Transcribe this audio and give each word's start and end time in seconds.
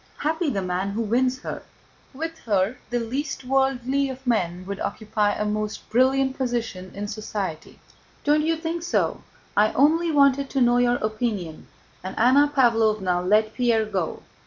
Happy 0.17 0.49
the 0.49 0.63
man 0.63 0.89
who 0.89 1.03
wins 1.03 1.41
her! 1.41 1.61
With 2.11 2.39
her 2.39 2.77
the 2.89 2.97
least 2.97 3.43
worldly 3.45 4.09
of 4.09 4.25
men 4.25 4.65
would 4.65 4.79
occupy 4.79 5.33
a 5.35 5.45
most 5.45 5.87
brilliant 5.91 6.35
position 6.35 6.91
in 6.95 7.07
society. 7.07 7.77
Don't 8.23 8.41
you 8.41 8.55
think 8.57 8.81
so? 8.81 9.21
I 9.55 9.71
only 9.73 10.11
wanted 10.11 10.49
to 10.49 10.59
know 10.59 10.79
your 10.79 10.95
opinion," 10.95 11.67
and 12.03 12.17
Anna 12.17 12.51
Pávlovna 12.51 13.23
let 13.29 13.53
Pierre 13.53 13.85
go. 13.85 14.23